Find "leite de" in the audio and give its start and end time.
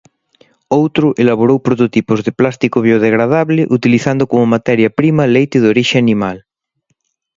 5.35-5.67